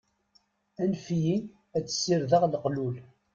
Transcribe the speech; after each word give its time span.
Anef-iyi 0.81 1.35
ad 1.77 1.85
sirdeɣ 1.89 2.43
leqlul. 2.47 2.95